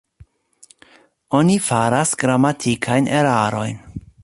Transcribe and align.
Oni 1.41 1.59
faras 1.67 2.15
gramatikajn 2.25 3.13
erarojn. 3.21 3.79